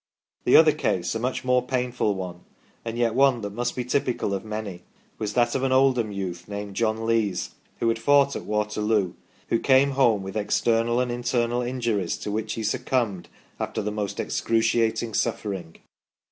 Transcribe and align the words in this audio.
The 0.45 0.55
other 0.55 0.71
case, 0.71 1.13
a 1.13 1.19
much 1.19 1.43
more 1.43 1.61
painful 1.61 2.15
one, 2.15 2.39
and 2.83 2.97
yet 2.97 3.13
one 3.13 3.41
that 3.41 3.51
must 3.51 3.75
be 3.75 3.85
typical 3.85 4.33
of 4.33 4.43
many, 4.43 4.81
was 5.19 5.33
that 5.33 5.53
of 5.53 5.61
an 5.61 5.71
Oldham 5.71 6.11
youth 6.11 6.47
named 6.47 6.75
John 6.75 7.05
Lees, 7.05 7.51
who 7.79 7.87
had 7.87 7.99
fought 7.99 8.35
at 8.35 8.45
Waterloo, 8.45 9.13
who 9.49 9.59
came 9.59 9.91
home 9.91 10.23
with 10.23 10.35
external 10.35 10.99
and 10.99 11.11
internal 11.11 11.61
injuries 11.61 12.17
to 12.17 12.31
which 12.31 12.53
he 12.53 12.63
succumbed 12.63 13.29
after 13.59 13.83
the 13.83 13.91
most 13.91 14.19
excruciating 14.19 15.13
suffering. 15.13 15.75